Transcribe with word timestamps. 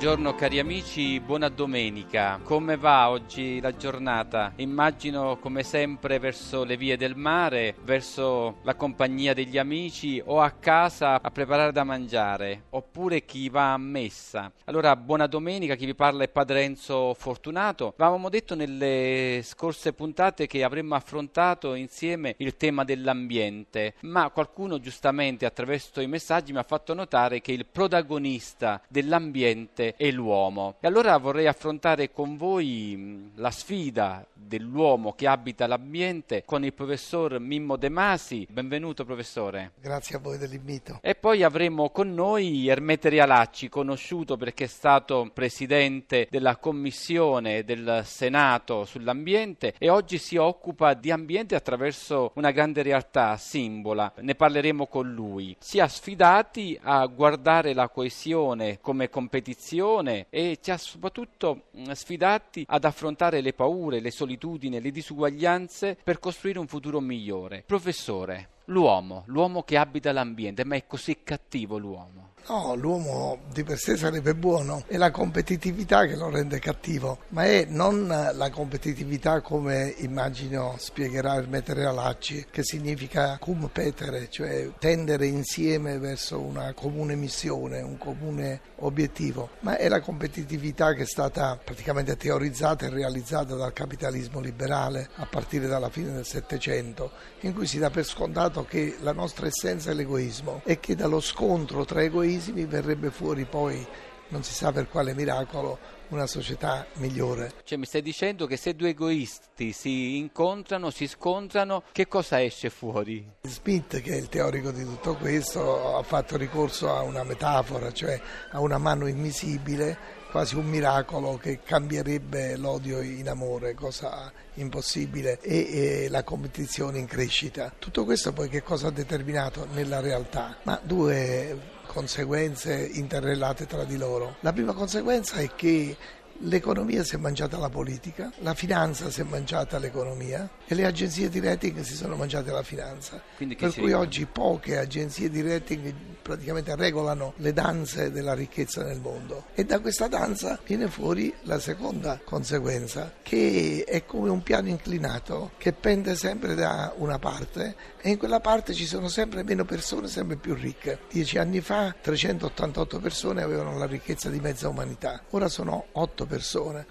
Buongiorno 0.00 0.34
cari 0.34 0.58
amici, 0.58 1.20
buona 1.20 1.50
domenica. 1.50 2.40
Come 2.42 2.78
va 2.78 3.10
oggi 3.10 3.60
la 3.60 3.76
giornata? 3.76 4.54
Immagino 4.56 5.36
come 5.36 5.62
sempre 5.62 6.18
verso 6.18 6.64
le 6.64 6.78
vie 6.78 6.96
del 6.96 7.16
mare, 7.16 7.74
verso 7.82 8.60
la 8.62 8.76
compagnia 8.76 9.34
degli 9.34 9.58
amici 9.58 10.18
o 10.24 10.40
a 10.40 10.52
casa 10.52 11.20
a 11.20 11.30
preparare 11.30 11.72
da 11.72 11.84
mangiare, 11.84 12.62
oppure 12.70 13.26
chi 13.26 13.50
va 13.50 13.74
a 13.74 13.76
messa. 13.76 14.50
Allora, 14.64 14.96
buona 14.96 15.26
domenica, 15.26 15.74
chi 15.74 15.84
vi 15.84 15.94
parla 15.94 16.24
è 16.24 16.28
Padre 16.28 16.62
Enzo 16.62 17.12
Fortunato. 17.12 17.92
Avevamo 17.98 18.30
detto 18.30 18.54
nelle 18.54 19.42
scorse 19.44 19.92
puntate 19.92 20.46
che 20.46 20.64
avremmo 20.64 20.94
affrontato 20.94 21.74
insieme 21.74 22.36
il 22.38 22.56
tema 22.56 22.84
dell'ambiente, 22.84 23.96
ma 24.00 24.30
qualcuno 24.30 24.80
giustamente 24.80 25.44
attraverso 25.44 26.00
i 26.00 26.06
messaggi 26.06 26.52
mi 26.52 26.58
ha 26.58 26.62
fatto 26.62 26.94
notare 26.94 27.42
che 27.42 27.52
il 27.52 27.66
protagonista 27.66 28.80
dell'ambiente 28.88 29.88
e 29.96 30.12
l'uomo. 30.12 30.76
E 30.80 30.86
allora 30.86 31.16
vorrei 31.18 31.46
affrontare 31.46 32.10
con 32.10 32.36
voi 32.36 33.30
la 33.34 33.50
sfida 33.50 34.24
dell'uomo 34.34 35.12
che 35.12 35.26
abita 35.26 35.66
l'ambiente 35.66 36.42
con 36.44 36.64
il 36.64 36.72
professor 36.72 37.38
Mimmo 37.38 37.76
De 37.76 37.88
Masi. 37.88 38.46
Benvenuto 38.50 39.04
professore. 39.04 39.72
Grazie 39.80 40.16
a 40.16 40.18
voi 40.18 40.38
dell'invito. 40.38 40.98
E 41.02 41.14
poi 41.14 41.42
avremo 41.42 41.90
con 41.90 42.12
noi 42.12 42.68
Ermete 42.68 43.08
Rialacci, 43.08 43.68
conosciuto 43.68 44.36
perché 44.36 44.64
è 44.64 44.68
stato 44.68 45.30
presidente 45.32 46.26
della 46.30 46.56
commissione 46.56 47.64
del 47.64 48.02
Senato 48.04 48.84
sull'ambiente 48.84 49.74
e 49.78 49.88
oggi 49.88 50.18
si 50.18 50.36
occupa 50.36 50.94
di 50.94 51.10
ambiente 51.10 51.54
attraverso 51.54 52.32
una 52.34 52.50
grande 52.50 52.82
realtà, 52.82 53.36
Simbola. 53.36 54.12
Ne 54.20 54.34
parleremo 54.34 54.86
con 54.86 55.12
lui. 55.12 55.56
Si 55.58 55.78
ha 55.80 55.86
sfidati 55.86 56.78
a 56.82 57.06
guardare 57.06 57.72
la 57.74 57.88
coesione 57.88 58.78
come 58.80 59.08
competizione 59.08 59.78
passione 59.80 60.26
e 60.28 60.58
ci 60.60 60.70
ha 60.70 60.76
soprattutto 60.76 61.64
sfidati 61.92 62.64
ad 62.68 62.84
affrontare 62.84 63.40
le 63.40 63.54
paure, 63.54 64.00
le 64.00 64.10
solitudini, 64.10 64.80
le 64.80 64.90
disuguaglianze 64.90 65.96
per 66.02 66.18
costruire 66.18 66.58
un 66.58 66.66
futuro 66.66 67.00
migliore. 67.00 67.62
Professore, 67.66 68.50
l'uomo, 68.66 69.24
l'uomo 69.26 69.62
che 69.62 69.78
abita 69.78 70.12
l'ambiente, 70.12 70.64
ma 70.64 70.76
è 70.76 70.86
così 70.86 71.22
cattivo 71.22 71.78
l'uomo? 71.78 72.29
No, 72.50 72.74
l'uomo 72.74 73.42
di 73.52 73.62
per 73.62 73.78
sé 73.78 73.96
sarebbe 73.96 74.34
buono, 74.34 74.82
è 74.88 74.96
la 74.96 75.12
competitività 75.12 76.04
che 76.06 76.16
lo 76.16 76.30
rende 76.30 76.58
cattivo, 76.58 77.18
ma 77.28 77.44
è 77.44 77.64
non 77.68 78.08
la 78.08 78.50
competitività 78.50 79.40
come 79.40 79.94
immagino 79.98 80.74
spiegherà 80.76 81.36
il 81.36 81.48
Metere 81.48 81.84
Alacci, 81.84 82.46
che 82.50 82.64
significa 82.64 83.38
cum 83.38 83.68
petere, 83.72 84.28
cioè 84.30 84.68
tendere 84.80 85.26
insieme 85.26 85.98
verso 85.98 86.40
una 86.40 86.72
comune 86.72 87.14
missione, 87.14 87.82
un 87.82 87.96
comune 87.98 88.60
obiettivo, 88.78 89.50
ma 89.60 89.76
è 89.76 89.88
la 89.88 90.00
competitività 90.00 90.92
che 90.94 91.02
è 91.02 91.06
stata 91.06 91.56
praticamente 91.62 92.16
teorizzata 92.16 92.84
e 92.84 92.90
realizzata 92.90 93.54
dal 93.54 93.72
capitalismo 93.72 94.40
liberale 94.40 95.08
a 95.16 95.26
partire 95.26 95.68
dalla 95.68 95.88
fine 95.88 96.10
del 96.10 96.26
Settecento, 96.26 97.12
in 97.42 97.54
cui 97.54 97.68
si 97.68 97.78
dà 97.78 97.90
per 97.90 98.04
scontato 98.04 98.64
che 98.64 98.96
la 99.02 99.12
nostra 99.12 99.46
essenza 99.46 99.92
è 99.92 99.94
l'egoismo 99.94 100.62
e 100.64 100.80
che 100.80 100.96
dallo 100.96 101.20
scontro 101.20 101.84
tra 101.84 102.02
egoismo 102.02 102.38
egoismi 102.40 102.64
verrebbe 102.64 103.10
fuori 103.10 103.44
poi, 103.44 103.86
non 104.28 104.42
si 104.42 104.54
sa 104.54 104.72
per 104.72 104.88
quale 104.88 105.14
miracolo, 105.14 105.78
una 106.08 106.26
società 106.26 106.86
migliore. 106.94 107.52
Cioè 107.62 107.78
mi 107.78 107.84
stai 107.84 108.02
dicendo 108.02 108.46
che 108.46 108.56
se 108.56 108.74
due 108.74 108.90
egoisti 108.90 109.72
si 109.72 110.16
incontrano, 110.16 110.90
si 110.90 111.06
scontrano, 111.06 111.84
che 111.92 112.08
cosa 112.08 112.42
esce 112.42 112.70
fuori? 112.70 113.24
Smith, 113.42 114.00
che 114.00 114.12
è 114.12 114.16
il 114.16 114.28
teorico 114.28 114.70
di 114.70 114.84
tutto 114.84 115.14
questo, 115.16 115.96
ha 115.96 116.02
fatto 116.02 116.36
ricorso 116.36 116.90
a 116.90 117.02
una 117.02 117.22
metafora, 117.22 117.92
cioè 117.92 118.20
a 118.50 118.60
una 118.60 118.78
mano 118.78 119.06
invisibile 119.06 120.18
quasi 120.30 120.54
un 120.54 120.66
miracolo 120.66 121.36
che 121.38 121.58
cambierebbe 121.60 122.56
l'odio 122.56 123.00
in 123.00 123.28
amore, 123.28 123.74
cosa 123.74 124.32
impossibile, 124.54 125.40
e, 125.40 126.04
e, 126.04 126.08
la 126.08 126.22
competizione 126.22 126.98
in 126.98 127.06
crescita. 127.06 127.72
Tutto 127.76 128.04
questo 128.04 128.32
poi 128.32 128.48
che 128.48 128.62
cosa 128.62 128.88
ha 128.88 128.92
determinato 128.92 129.66
nella 129.72 129.98
realtà? 129.98 130.56
Ma 130.62 130.80
due 130.84 131.78
conseguenze 131.90 132.88
interrelate 132.92 133.66
tra 133.66 133.82
di 133.82 133.96
loro. 133.96 134.36
La 134.40 134.52
prima 134.52 134.72
conseguenza 134.72 135.36
è 135.38 135.50
che 135.56 135.96
L'economia 136.44 137.04
si 137.04 137.16
è 137.16 137.18
mangiata 137.18 137.58
la 137.58 137.68
politica, 137.68 138.32
la 138.38 138.54
finanza 138.54 139.10
si 139.10 139.20
è 139.20 139.24
mangiata 139.24 139.78
l'economia 139.78 140.48
e 140.66 140.74
le 140.74 140.86
agenzie 140.86 141.28
di 141.28 141.38
rating 141.38 141.80
si 141.80 141.94
sono 141.94 142.16
mangiate 142.16 142.50
la 142.50 142.62
finanza. 142.62 143.20
Per 143.36 143.74
cui 143.74 143.92
oggi 143.92 144.24
poche 144.24 144.78
agenzie 144.78 145.28
di 145.28 145.42
rating 145.42 145.92
praticamente 146.22 146.74
regolano 146.76 147.34
le 147.36 147.52
danze 147.52 148.10
della 148.10 148.32
ricchezza 148.32 148.82
nel 148.84 149.00
mondo. 149.00 149.46
E 149.54 149.66
da 149.66 149.80
questa 149.80 150.08
danza 150.08 150.58
viene 150.64 150.88
fuori 150.88 151.34
la 151.42 151.58
seconda 151.58 152.18
conseguenza, 152.24 153.12
che 153.22 153.84
è 153.86 154.06
come 154.06 154.30
un 154.30 154.42
piano 154.42 154.68
inclinato 154.68 155.50
che 155.58 155.74
pende 155.74 156.14
sempre 156.14 156.54
da 156.54 156.94
una 156.96 157.18
parte 157.18 157.76
e 158.00 158.08
in 158.08 158.16
quella 158.16 158.40
parte 158.40 158.72
ci 158.72 158.86
sono 158.86 159.08
sempre 159.08 159.42
meno 159.42 159.66
persone, 159.66 160.08
sempre 160.08 160.36
più 160.36 160.54
ricche. 160.54 161.00
Dieci 161.10 161.36
anni 161.36 161.60
fa 161.60 161.94
388 162.00 162.98
persone 162.98 163.42
avevano 163.42 163.76
la 163.76 163.86
ricchezza 163.86 164.30
di 164.30 164.40
mezza 164.40 164.70
umanità, 164.70 165.22
ora 165.30 165.48
sono 165.48 165.88
8 165.92 166.14
persone, 166.14 166.28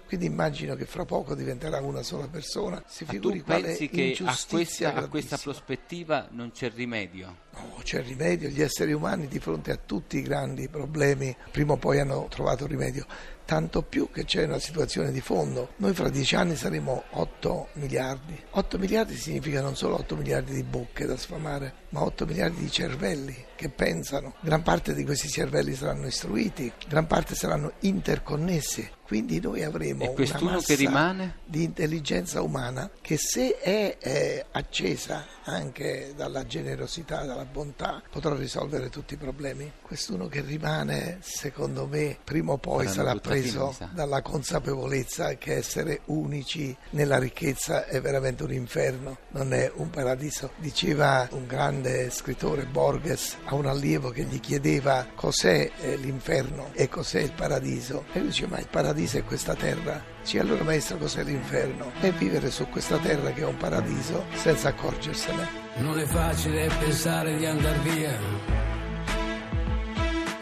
quindi 0.06 0.26
immagino 0.26 0.74
che 0.74 0.84
fra 0.84 1.04
poco 1.04 1.34
diventerà 1.34 1.80
una 1.80 2.02
sola 2.02 2.28
persona. 2.28 2.82
Si 2.86 3.04
figuri 3.04 3.42
Ma 3.46 3.56
tu 3.56 3.62
pensi 3.62 3.88
che 3.88 4.16
a 4.24 4.36
questa, 4.48 4.94
a 4.94 5.08
questa 5.08 5.38
prospettiva 5.38 6.28
non 6.32 6.50
c'è 6.50 6.70
rimedio? 6.70 7.48
No, 7.52 7.80
c'è 7.82 8.02
rimedio, 8.02 8.48
gli 8.48 8.62
esseri 8.62 8.92
umani 8.92 9.26
di 9.26 9.38
fronte 9.38 9.72
a 9.72 9.78
tutti 9.84 10.18
i 10.18 10.22
grandi 10.22 10.68
problemi 10.68 11.34
prima 11.50 11.72
o 11.72 11.76
poi 11.76 11.98
hanno 11.98 12.26
trovato 12.28 12.66
rimedio 12.66 13.06
tanto 13.50 13.82
più 13.82 14.10
che 14.12 14.24
c'è 14.24 14.44
una 14.44 14.60
situazione 14.60 15.10
di 15.10 15.20
fondo. 15.20 15.70
Noi 15.78 15.92
fra 15.92 16.08
dieci 16.08 16.36
anni 16.36 16.54
saremo 16.54 17.02
8 17.10 17.70
miliardi. 17.72 18.40
8 18.50 18.78
miliardi 18.78 19.16
significa 19.16 19.60
non 19.60 19.74
solo 19.74 19.96
8 19.96 20.14
miliardi 20.14 20.54
di 20.54 20.62
bocche 20.62 21.04
da 21.04 21.16
sfamare, 21.16 21.74
ma 21.88 22.04
8 22.04 22.26
miliardi 22.26 22.60
di 22.60 22.70
cervelli 22.70 23.34
che 23.56 23.68
pensano. 23.68 24.34
Gran 24.38 24.62
parte 24.62 24.94
di 24.94 25.04
questi 25.04 25.28
cervelli 25.28 25.74
saranno 25.74 26.06
istruiti, 26.06 26.72
gran 26.86 27.08
parte 27.08 27.34
saranno 27.34 27.72
interconnessi. 27.80 28.88
Quindi 29.04 29.40
noi 29.40 29.64
avremo 29.64 30.14
una 30.16 30.38
massa 30.40 31.34
di 31.44 31.64
intelligenza 31.64 32.42
umana 32.42 32.88
che 33.00 33.16
se 33.16 33.58
è, 33.58 33.98
è 33.98 34.46
accesa 34.52 35.26
anche 35.42 36.12
dalla 36.14 36.46
generosità, 36.46 37.24
dalla 37.24 37.39
bontà, 37.44 38.02
potrà 38.10 38.34
risolvere 38.34 38.88
tutti 38.88 39.14
i 39.14 39.16
problemi. 39.16 39.70
Quest'uno 39.82 40.28
che 40.28 40.40
rimane, 40.40 41.18
secondo 41.20 41.86
me, 41.86 42.16
prima 42.22 42.52
o 42.52 42.58
poi 42.58 42.88
sarà 42.88 43.14
preso 43.16 43.76
dalla 43.92 44.22
consapevolezza 44.22 45.34
che 45.34 45.54
essere 45.54 46.00
unici 46.06 46.76
nella 46.90 47.18
ricchezza 47.18 47.86
è 47.86 48.00
veramente 48.00 48.42
un 48.42 48.52
inferno, 48.52 49.18
non 49.30 49.52
è 49.52 49.70
un 49.74 49.90
paradiso. 49.90 50.52
Diceva 50.56 51.28
un 51.32 51.46
grande 51.46 52.10
scrittore 52.10 52.64
Borges 52.66 53.36
a 53.44 53.54
un 53.54 53.66
allievo 53.66 54.10
che 54.10 54.24
gli 54.24 54.40
chiedeva 54.40 55.06
cos'è 55.14 55.70
eh, 55.80 55.96
l'inferno 55.96 56.70
e 56.72 56.88
cos'è 56.88 57.20
il 57.20 57.32
paradiso. 57.32 58.04
E 58.12 58.18
lui 58.18 58.28
dice 58.28 58.46
ma 58.46 58.58
il 58.58 58.68
paradiso 58.68 59.18
è 59.18 59.24
questa 59.24 59.54
terra. 59.54 60.02
Dice 60.22 60.38
allora 60.38 60.62
maestro 60.64 60.98
cos'è 60.98 61.22
l'inferno? 61.22 61.92
È 62.00 62.10
vivere 62.12 62.50
su 62.50 62.68
questa 62.68 62.98
terra 62.98 63.32
che 63.32 63.40
è 63.40 63.46
un 63.46 63.56
paradiso 63.56 64.24
senza 64.34 64.68
accorgersene. 64.68 65.59
Non 65.76 65.98
è 65.98 66.04
facile 66.04 66.68
pensare 66.78 67.36
di 67.36 67.46
andar 67.46 67.78
via 67.80 68.18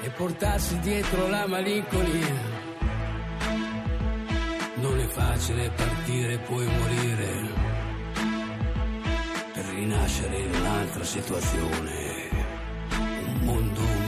e 0.03 0.11
portarsi 0.11 0.79
dietro 0.81 1.29
la 1.29 1.47
malinconia. 1.47 2.57
Non 4.77 4.99
è 5.01 5.07
facile 5.07 5.71
partire 5.71 6.35
e 6.35 6.39
poi 6.39 6.67
morire 6.67 7.67
per 9.53 9.65
rinascere 9.65 10.39
in 10.39 10.55
un'altra 10.55 11.05
situazione 11.05 12.09
mondo 13.49 13.81
migliore. 13.81 14.08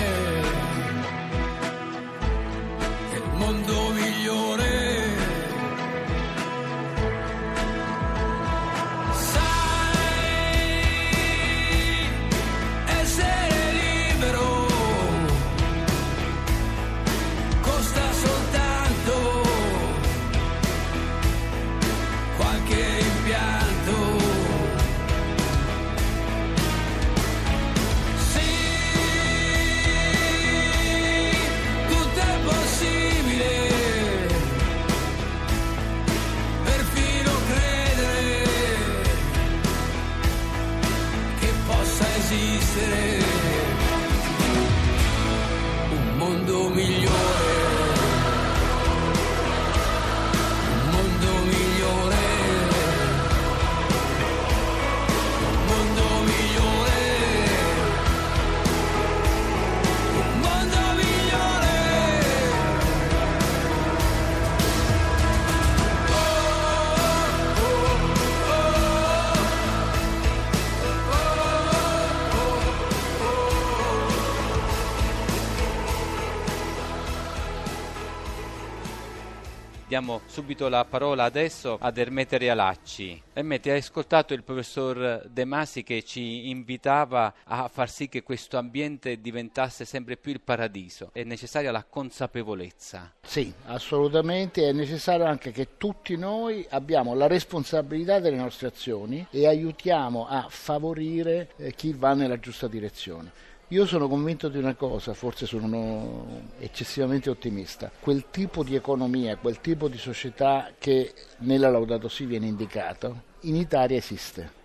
Diamo 79.91 80.21
subito 80.25 80.69
la 80.69 80.85
parola 80.85 81.25
adesso 81.25 81.77
ad 81.77 81.97
Ermete 81.97 82.37
Realacci. 82.37 83.21
Ermete, 83.33 83.71
hai 83.71 83.79
ascoltato 83.79 84.33
il 84.33 84.41
professor 84.41 85.27
De 85.27 85.43
Masi 85.43 85.83
che 85.83 86.01
ci 86.03 86.49
invitava 86.49 87.33
a 87.43 87.67
far 87.67 87.89
sì 87.89 88.07
che 88.07 88.23
questo 88.23 88.57
ambiente 88.57 89.19
diventasse 89.19 89.83
sempre 89.83 90.15
più 90.15 90.31
il 90.31 90.39
paradiso. 90.39 91.09
È 91.11 91.23
necessaria 91.23 91.73
la 91.73 91.83
consapevolezza. 91.83 93.11
Sì, 93.21 93.51
assolutamente. 93.65 94.69
È 94.69 94.71
necessario 94.71 95.25
anche 95.25 95.51
che 95.51 95.75
tutti 95.75 96.15
noi 96.15 96.65
abbiamo 96.69 97.13
la 97.13 97.27
responsabilità 97.27 98.19
delle 98.19 98.37
nostre 98.37 98.67
azioni 98.67 99.27
e 99.29 99.45
aiutiamo 99.45 100.25
a 100.25 100.45
favorire 100.47 101.49
eh, 101.57 101.73
chi 101.73 101.91
va 101.91 102.13
nella 102.13 102.39
giusta 102.39 102.69
direzione. 102.69 103.50
Io 103.71 103.85
sono 103.85 104.09
convinto 104.09 104.49
di 104.49 104.57
una 104.57 104.75
cosa, 104.75 105.13
forse 105.13 105.45
sono 105.45 106.51
eccessivamente 106.59 107.29
ottimista, 107.29 107.89
quel 108.01 108.25
tipo 108.29 108.65
di 108.65 108.75
economia, 108.75 109.37
quel 109.37 109.61
tipo 109.61 109.87
di 109.87 109.97
società 109.97 110.73
che 110.77 111.13
nella 111.37 111.69
Laudato 111.69 112.09
Si 112.09 112.25
viene 112.25 112.47
indicato, 112.47 113.21
in 113.43 113.55
Italia 113.55 113.95
esiste. 113.95 114.59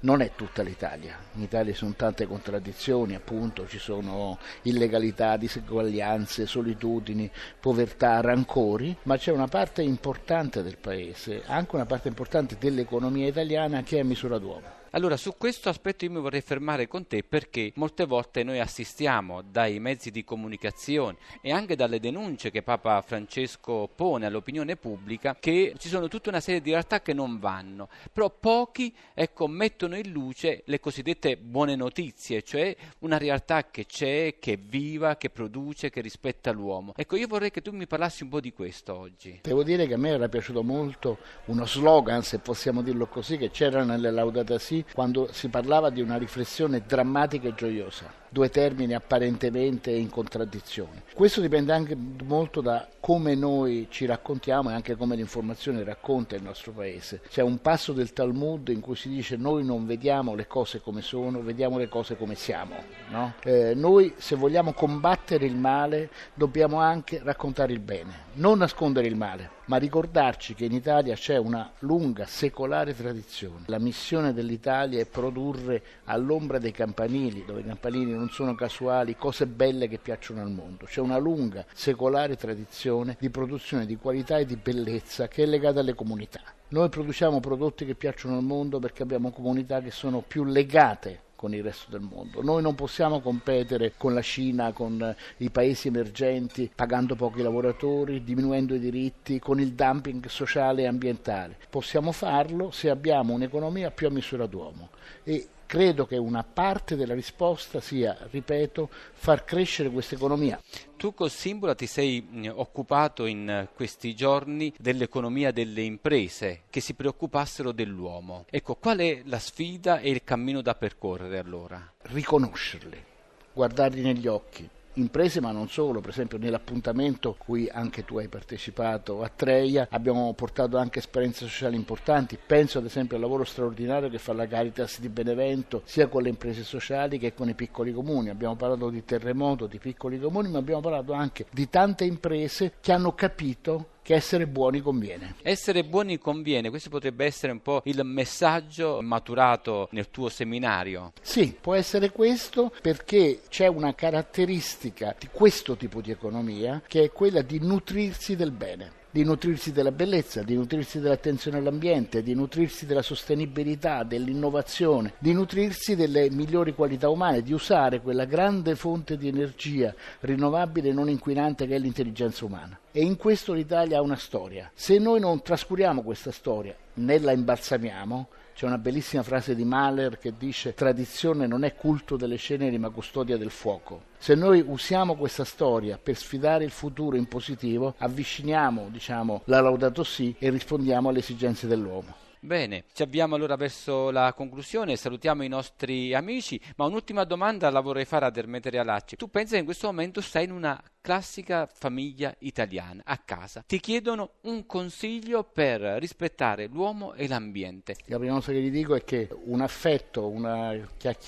Non 0.00 0.20
è 0.20 0.32
tutta 0.34 0.60
l'Italia, 0.60 1.16
in 1.36 1.42
Italia 1.42 1.72
ci 1.72 1.78
sono 1.78 1.94
tante 1.96 2.26
contraddizioni, 2.26 3.14
appunto, 3.14 3.66
ci 3.66 3.78
sono 3.78 4.36
illegalità, 4.62 5.38
diseguaglianze, 5.38 6.44
solitudini, 6.44 7.30
povertà, 7.58 8.20
rancori, 8.20 8.94
ma 9.04 9.16
c'è 9.16 9.32
una 9.32 9.48
parte 9.48 9.80
importante 9.80 10.62
del 10.62 10.76
paese, 10.76 11.44
anche 11.46 11.76
una 11.76 11.86
parte 11.86 12.08
importante 12.08 12.58
dell'economia 12.60 13.26
italiana 13.26 13.82
che 13.82 13.96
è 13.96 14.00
a 14.00 14.04
misura 14.04 14.36
d'uomo. 14.36 14.79
Allora, 14.92 15.16
su 15.16 15.34
questo 15.38 15.68
aspetto 15.68 16.04
io 16.04 16.10
mi 16.10 16.18
vorrei 16.18 16.40
fermare 16.40 16.88
con 16.88 17.06
te 17.06 17.22
perché 17.22 17.70
molte 17.76 18.06
volte 18.06 18.42
noi 18.42 18.58
assistiamo 18.58 19.40
dai 19.40 19.78
mezzi 19.78 20.10
di 20.10 20.24
comunicazione 20.24 21.16
e 21.40 21.52
anche 21.52 21.76
dalle 21.76 22.00
denunce 22.00 22.50
che 22.50 22.62
Papa 22.62 23.00
Francesco 23.00 23.88
pone 23.94 24.26
all'opinione 24.26 24.74
pubblica 24.74 25.36
che 25.38 25.74
ci 25.78 25.88
sono 25.88 26.08
tutta 26.08 26.30
una 26.30 26.40
serie 26.40 26.60
di 26.60 26.70
realtà 26.70 27.02
che 27.02 27.12
non 27.12 27.38
vanno, 27.38 27.88
però 28.12 28.30
pochi 28.30 28.92
ecco, 29.14 29.46
mettono 29.46 29.96
in 29.96 30.10
luce 30.10 30.62
le 30.64 30.80
cosiddette 30.80 31.36
buone 31.36 31.76
notizie, 31.76 32.42
cioè 32.42 32.76
una 33.00 33.16
realtà 33.16 33.70
che 33.70 33.86
c'è, 33.86 34.40
che 34.40 34.54
è 34.54 34.58
viva, 34.58 35.14
che 35.16 35.30
produce, 35.30 35.88
che 35.88 36.00
rispetta 36.00 36.50
l'uomo. 36.50 36.94
Ecco, 36.96 37.14
io 37.14 37.28
vorrei 37.28 37.52
che 37.52 37.62
tu 37.62 37.70
mi 37.70 37.86
parlassi 37.86 38.24
un 38.24 38.30
po' 38.30 38.40
di 38.40 38.52
questo 38.52 38.96
oggi. 38.96 39.38
Devo 39.44 39.62
dire 39.62 39.86
che 39.86 39.94
a 39.94 39.98
me 39.98 40.08
era 40.08 40.28
piaciuto 40.28 40.64
molto 40.64 41.18
uno 41.44 41.64
slogan, 41.64 42.24
se 42.24 42.40
possiamo 42.40 42.82
dirlo 42.82 43.06
così, 43.06 43.36
che 43.36 43.50
c'era 43.52 43.84
nelle 43.84 44.10
Laudata 44.10 44.58
Si 44.58 44.78
quando 44.92 45.32
si 45.32 45.48
parlava 45.48 45.90
di 45.90 46.00
una 46.00 46.16
riflessione 46.16 46.82
drammatica 46.86 47.48
e 47.48 47.54
gioiosa 47.54 48.19
due 48.30 48.48
termini 48.48 48.94
apparentemente 48.94 49.90
in 49.90 50.08
contraddizione. 50.08 51.02
Questo 51.12 51.40
dipende 51.40 51.72
anche 51.72 51.96
molto 52.24 52.60
da 52.60 52.88
come 53.00 53.34
noi 53.34 53.88
ci 53.90 54.06
raccontiamo 54.06 54.70
e 54.70 54.74
anche 54.74 54.94
come 54.94 55.16
l'informazione 55.16 55.82
racconta 55.82 56.36
il 56.36 56.42
nostro 56.42 56.72
paese. 56.72 57.20
C'è 57.28 57.42
un 57.42 57.60
passo 57.60 57.92
del 57.92 58.12
Talmud 58.12 58.68
in 58.68 58.80
cui 58.80 58.94
si 58.94 59.08
dice 59.08 59.36
noi 59.36 59.64
non 59.64 59.84
vediamo 59.84 60.34
le 60.34 60.46
cose 60.46 60.80
come 60.80 61.02
sono, 61.02 61.42
vediamo 61.42 61.76
le 61.76 61.88
cose 61.88 62.16
come 62.16 62.36
siamo. 62.36 62.76
No? 63.10 63.34
Eh, 63.42 63.74
noi 63.74 64.14
se 64.16 64.36
vogliamo 64.36 64.72
combattere 64.72 65.44
il 65.46 65.56
male 65.56 66.10
dobbiamo 66.34 66.78
anche 66.78 67.20
raccontare 67.22 67.72
il 67.72 67.80
bene, 67.80 68.12
non 68.34 68.58
nascondere 68.58 69.08
il 69.08 69.16
male, 69.16 69.58
ma 69.66 69.76
ricordarci 69.76 70.54
che 70.54 70.64
in 70.64 70.72
Italia 70.72 71.14
c'è 71.14 71.36
una 71.36 71.70
lunga 71.80 72.26
secolare 72.26 72.94
tradizione. 72.94 73.64
La 73.66 73.78
missione 73.78 74.32
dell'Italia 74.32 75.00
è 75.00 75.06
produrre 75.06 75.82
all'ombra 76.04 76.58
dei 76.58 76.72
campanili, 76.72 77.44
dove 77.46 77.60
i 77.60 77.64
campanili 77.64 78.12
non 78.20 78.28
sono 78.28 78.54
casuali, 78.54 79.16
cose 79.16 79.46
belle 79.46 79.88
che 79.88 79.96
piacciono 79.96 80.42
al 80.42 80.50
mondo. 80.50 80.84
C'è 80.84 81.00
una 81.00 81.16
lunga, 81.16 81.64
secolare 81.72 82.36
tradizione 82.36 83.16
di 83.18 83.30
produzione 83.30 83.86
di 83.86 83.96
qualità 83.96 84.36
e 84.36 84.44
di 84.44 84.56
bellezza 84.56 85.26
che 85.26 85.44
è 85.44 85.46
legata 85.46 85.80
alle 85.80 85.94
comunità. 85.94 86.42
Noi 86.68 86.90
produciamo 86.90 87.40
prodotti 87.40 87.86
che 87.86 87.94
piacciono 87.94 88.36
al 88.36 88.44
mondo 88.44 88.78
perché 88.78 89.02
abbiamo 89.02 89.30
comunità 89.30 89.80
che 89.80 89.90
sono 89.90 90.20
più 90.20 90.44
legate 90.44 91.28
con 91.34 91.54
il 91.54 91.62
resto 91.62 91.90
del 91.90 92.02
mondo. 92.02 92.42
Noi 92.42 92.60
non 92.60 92.74
possiamo 92.74 93.20
competere 93.20 93.94
con 93.96 94.12
la 94.12 94.20
Cina, 94.20 94.72
con 94.72 95.16
i 95.38 95.48
paesi 95.48 95.88
emergenti, 95.88 96.70
pagando 96.72 97.16
pochi 97.16 97.40
lavoratori, 97.40 98.22
diminuendo 98.22 98.74
i 98.74 98.78
diritti, 98.78 99.38
con 99.38 99.58
il 99.58 99.72
dumping 99.72 100.26
sociale 100.26 100.82
e 100.82 100.86
ambientale. 100.86 101.56
Possiamo 101.70 102.12
farlo 102.12 102.70
se 102.70 102.90
abbiamo 102.90 103.32
un'economia 103.32 103.90
più 103.90 104.08
a 104.08 104.10
misura 104.10 104.44
d'uomo 104.44 104.90
e 105.24 105.48
credo 105.70 106.04
che 106.04 106.16
una 106.16 106.42
parte 106.42 106.96
della 106.96 107.14
risposta 107.14 107.78
sia, 107.80 108.18
ripeto, 108.28 108.90
far 109.12 109.44
crescere 109.44 109.88
questa 109.88 110.16
economia. 110.16 110.60
Tu 110.96 111.14
col 111.14 111.30
Simbola 111.30 111.76
ti 111.76 111.86
sei 111.86 112.20
mm, 112.28 112.46
occupato 112.56 113.24
in 113.24 113.68
questi 113.72 114.16
giorni 114.16 114.74
dell'economia 114.76 115.52
delle 115.52 115.82
imprese 115.82 116.62
che 116.70 116.80
si 116.80 116.94
preoccupassero 116.94 117.70
dell'uomo. 117.70 118.46
Ecco, 118.50 118.74
qual 118.74 118.98
è 118.98 119.22
la 119.26 119.38
sfida 119.38 120.00
e 120.00 120.10
il 120.10 120.24
cammino 120.24 120.60
da 120.60 120.74
percorrere 120.74 121.38
allora? 121.38 121.92
Riconoscerle, 122.02 123.04
guardarli 123.52 124.00
negli 124.00 124.26
occhi, 124.26 124.68
imprese 124.94 125.40
ma 125.40 125.52
non 125.52 125.68
solo, 125.68 126.00
per 126.00 126.10
esempio 126.10 126.38
nell'appuntamento 126.38 127.36
cui 127.38 127.68
anche 127.70 128.04
tu 128.04 128.18
hai 128.18 128.28
partecipato 128.28 129.22
a 129.22 129.30
Treia 129.34 129.86
abbiamo 129.90 130.32
portato 130.34 130.76
anche 130.76 130.98
esperienze 130.98 131.46
sociali 131.46 131.76
importanti, 131.76 132.38
penso 132.44 132.78
ad 132.78 132.84
esempio 132.84 133.16
al 133.16 133.22
lavoro 133.22 133.44
straordinario 133.44 134.08
che 134.08 134.18
fa 134.18 134.32
la 134.32 134.46
Caritas 134.46 135.00
di 135.00 135.08
Benevento 135.08 135.82
sia 135.84 136.08
con 136.08 136.22
le 136.22 136.28
imprese 136.28 136.64
sociali 136.64 137.18
che 137.18 137.34
con 137.34 137.48
i 137.48 137.54
piccoli 137.54 137.92
comuni, 137.92 138.30
abbiamo 138.30 138.56
parlato 138.56 138.90
di 138.90 139.04
terremoto, 139.04 139.66
di 139.66 139.78
piccoli 139.78 140.18
comuni 140.18 140.48
ma 140.48 140.58
abbiamo 140.58 140.80
parlato 140.80 141.12
anche 141.12 141.46
di 141.50 141.68
tante 141.68 142.04
imprese 142.04 142.74
che 142.80 142.92
hanno 142.92 143.14
capito 143.14 143.98
che 144.10 144.16
essere 144.16 144.48
buoni 144.48 144.80
conviene. 144.80 145.36
Essere 145.42 145.84
buoni 145.84 146.18
conviene, 146.18 146.68
questo 146.68 146.90
potrebbe 146.90 147.24
essere 147.24 147.52
un 147.52 147.62
po' 147.62 147.82
il 147.84 148.00
messaggio 148.02 149.00
maturato 149.02 149.86
nel 149.92 150.10
tuo 150.10 150.28
seminario. 150.28 151.12
Sì, 151.22 151.56
può 151.60 151.76
essere 151.76 152.10
questo 152.10 152.72
perché 152.82 153.42
c'è 153.48 153.68
una 153.68 153.94
caratteristica 153.94 155.14
di 155.16 155.28
questo 155.30 155.76
tipo 155.76 156.00
di 156.00 156.10
economia 156.10 156.82
che 156.88 157.04
è 157.04 157.12
quella 157.12 157.42
di 157.42 157.60
nutrirsi 157.60 158.34
del 158.34 158.50
bene 158.50 158.98
di 159.10 159.24
nutrirsi 159.24 159.72
della 159.72 159.92
bellezza, 159.92 160.42
di 160.42 160.54
nutrirsi 160.54 161.00
dell'attenzione 161.00 161.58
all'ambiente, 161.58 162.22
di 162.22 162.34
nutrirsi 162.34 162.86
della 162.86 163.02
sostenibilità, 163.02 164.02
dell'innovazione, 164.04 165.14
di 165.18 165.32
nutrirsi 165.32 165.96
delle 165.96 166.30
migliori 166.30 166.74
qualità 166.74 167.08
umane, 167.08 167.42
di 167.42 167.52
usare 167.52 168.00
quella 168.00 168.24
grande 168.24 168.76
fonte 168.76 169.16
di 169.16 169.28
energia 169.28 169.94
rinnovabile 170.20 170.90
e 170.90 170.92
non 170.92 171.08
inquinante 171.08 171.66
che 171.66 171.74
è 171.74 171.78
l'intelligenza 171.78 172.44
umana. 172.44 172.78
E 172.92 173.02
in 173.02 173.16
questo 173.16 173.52
l'Italia 173.52 173.98
ha 173.98 174.02
una 174.02 174.16
storia. 174.16 174.70
Se 174.74 174.98
noi 174.98 175.20
non 175.20 175.42
trascuriamo 175.42 176.02
questa 176.02 176.30
storia, 176.30 176.74
né 176.94 177.18
la 177.18 177.32
imbalsamiamo, 177.32 178.28
c'è 178.60 178.66
una 178.66 178.76
bellissima 178.76 179.22
frase 179.22 179.54
di 179.54 179.64
Mahler 179.64 180.18
che 180.18 180.34
dice 180.36 180.74
tradizione 180.74 181.46
non 181.46 181.64
è 181.64 181.74
culto 181.74 182.18
delle 182.18 182.36
ceneri 182.36 182.76
ma 182.76 182.90
custodia 182.90 183.38
del 183.38 183.48
fuoco. 183.48 184.02
Se 184.18 184.34
noi 184.34 184.62
usiamo 184.66 185.14
questa 185.14 185.44
storia 185.44 185.96
per 185.96 186.14
sfidare 186.14 186.64
il 186.64 186.70
futuro 186.70 187.16
in 187.16 187.26
positivo, 187.26 187.94
avviciniamo 187.96 188.88
diciamo, 188.90 189.40
la 189.46 189.62
Laudato 189.62 190.04
Si 190.04 190.36
e 190.38 190.50
rispondiamo 190.50 191.08
alle 191.08 191.20
esigenze 191.20 191.66
dell'uomo. 191.66 192.14
Bene, 192.42 192.84
ci 192.92 193.02
avviamo 193.02 193.34
allora 193.34 193.56
verso 193.56 194.10
la 194.10 194.34
conclusione, 194.34 194.96
salutiamo 194.96 195.42
i 195.42 195.48
nostri 195.48 196.14
amici, 196.14 196.60
ma 196.76 196.84
un'ultima 196.84 197.24
domanda 197.24 197.70
la 197.70 197.80
vorrei 197.80 198.04
fare 198.04 198.26
ad 198.26 198.36
Ermete 198.36 198.68
Realacci. 198.68 199.16
Tu 199.16 199.30
pensi 199.30 199.52
che 199.52 199.58
in 199.60 199.64
questo 199.64 199.86
momento 199.86 200.20
stai 200.20 200.44
in 200.44 200.52
una 200.52 200.78
classica 201.00 201.68
famiglia 201.72 202.34
italiana, 202.40 203.02
a 203.04 203.16
casa. 203.18 203.64
Ti 203.66 203.80
chiedono 203.80 204.32
un 204.42 204.66
consiglio 204.66 205.44
per 205.44 205.80
rispettare 205.80 206.66
l'uomo 206.66 207.14
e 207.14 207.26
l'ambiente. 207.26 207.96
La 208.06 208.18
prima 208.18 208.34
cosa 208.34 208.52
che 208.52 208.60
gli 208.60 208.70
dico 208.70 208.94
è 208.94 209.04
che 209.04 209.28
un 209.44 209.60
affetto, 209.60 210.28
una, 210.28 210.74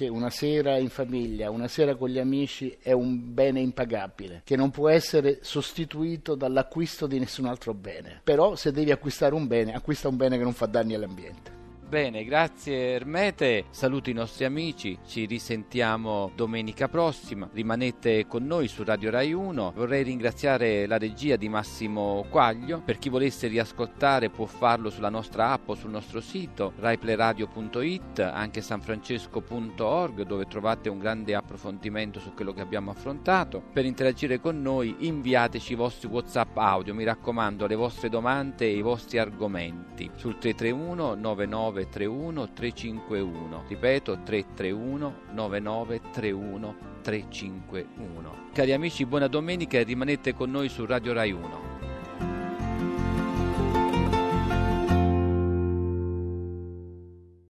una 0.09 0.31
sera 0.31 0.77
in 0.77 0.91
famiglia, 0.91 1.51
una 1.51 1.69
sera 1.69 1.95
con 1.95 2.09
gli 2.09 2.19
amici 2.19 2.77
è 2.81 2.93
un 2.93 3.33
bene 3.33 3.61
impagabile, 3.61 4.43
che 4.45 4.57
non 4.57 4.71
può 4.71 4.89
essere 4.89 5.39
sostituito 5.43 6.35
dall'acquisto 6.35 7.07
di 7.07 7.19
nessun 7.19 7.47
altro 7.47 7.75
bene. 7.75 8.21
Però 8.23 8.55
se 8.57 8.73
devi 8.73 8.91
acquistare 8.91 9.35
un 9.35 9.47
bene, 9.47 9.75
acquista 9.75 10.09
un 10.09 10.17
bene 10.17 10.37
che 10.37 10.45
non 10.45 10.53
fa 10.53 10.67
danni 10.67 10.95
all'ambiente. 10.95 11.62
Bene, 11.93 12.25
grazie 12.25 12.95
Ermete, 12.95 13.67
saluto 13.69 14.09
i 14.09 14.15
nostri 14.15 14.47
amici, 14.47 14.97
ci 15.07 15.27
risentiamo 15.27 16.33
domenica 16.35 16.89
prossima, 16.89 17.47
rimanete 17.53 18.27
con 18.27 18.47
noi 18.47 18.67
su 18.67 18.83
Radio 18.83 19.11
Rai 19.11 19.35
1, 19.35 19.75
vorrei 19.77 20.03
ringraziare 20.03 20.87
la 20.87 20.97
regia 20.97 21.37
di 21.37 21.51
Massimo 21.51 22.25
Quaglio, 22.31 22.81
per 22.83 22.97
chi 22.97 23.11
volesse 23.11 23.47
riascoltare 23.47 24.31
può 24.31 24.47
farlo 24.47 24.89
sulla 24.89 25.11
nostra 25.11 25.51
app 25.51 25.69
o 25.69 25.75
sul 25.75 25.91
nostro 25.91 26.23
sito 26.23 26.73
raiplayradio.it, 26.79 28.21
anche 28.21 28.63
sanfrancesco.org 28.63 30.23
dove 30.23 30.47
trovate 30.47 30.89
un 30.89 30.99
grande 30.99 31.35
approfondimento 31.35 32.21
su 32.21 32.33
quello 32.33 32.55
che 32.55 32.63
abbiamo 32.63 32.91
affrontato, 32.91 33.63
per 33.71 33.85
interagire 33.85 34.41
con 34.41 34.63
noi 34.63 34.97
inviateci 35.01 35.73
i 35.73 35.77
vostri 35.77 36.09
whatsapp 36.09 36.57
audio, 36.57 36.95
mi 36.95 37.05
raccomando 37.05 37.67
le 37.67 37.75
vostre 37.75 38.09
domande 38.09 38.65
e 38.65 38.77
i 38.79 38.81
vostri 38.81 39.19
argomenti. 39.19 40.11
Sul 40.17 40.39
331 40.39 41.17
99 41.17 41.81
9931 41.85 42.53
351. 42.53 43.65
Ripeto 43.69 44.19
331 44.23 45.15
9931 45.33 46.75
351. 47.03 48.51
Cari 48.53 48.73
amici, 48.73 49.07
buona 49.07 49.27
domenica 49.27 49.79
e 49.79 49.83
rimanete 49.83 50.35
con 50.35 50.51
noi 50.51 50.69
su 50.69 50.85
Radio 50.85 51.13
Rai 51.13 51.33
1. 51.33 51.72